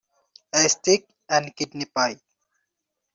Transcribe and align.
A 0.59 0.61
steak-and-kidney 0.73 1.85
pie. 1.95 2.17